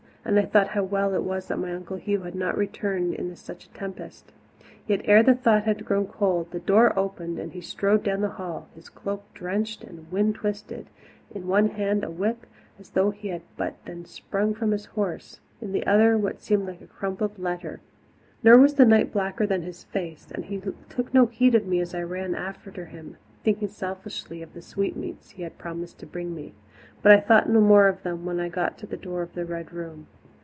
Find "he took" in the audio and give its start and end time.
20.45-21.11